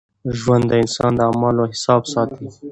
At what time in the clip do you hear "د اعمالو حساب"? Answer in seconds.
1.15-2.01